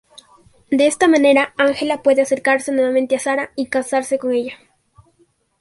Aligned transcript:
De 0.71 0.87
esta 0.87 1.07
manera 1.07 1.53
Angela 1.59 2.01
puede 2.01 2.23
acercarse 2.23 2.71
nuevamente 2.71 3.15
a 3.15 3.19
Sara 3.19 3.51
y 3.55 3.67
casarse 3.67 4.17
con 4.17 4.33
ella. 4.33 4.57